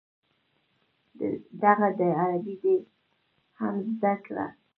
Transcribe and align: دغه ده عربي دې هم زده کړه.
دغه 1.61 1.89
ده 1.99 2.07
عربي 2.19 2.55
دې 2.63 2.75
هم 3.59 3.75
زده 3.95 4.13
کړه. 4.25 4.45